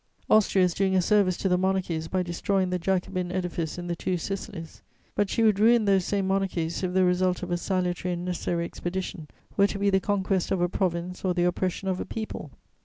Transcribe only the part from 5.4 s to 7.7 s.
would ruin those same monarchies if the result of a